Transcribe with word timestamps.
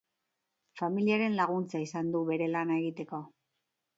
Familiaren 0.79 1.35
laguntza 1.41 1.83
izan 1.87 2.11
du 2.15 2.23
bere 2.31 2.47
lana 2.55 2.81
egiteko. 2.85 3.23